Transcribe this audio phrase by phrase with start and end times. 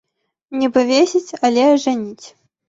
[0.61, 2.27] Не павесіць, але ажаніць.